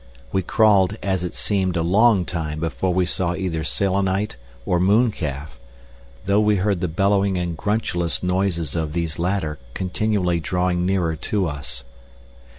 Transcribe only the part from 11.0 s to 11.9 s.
to us.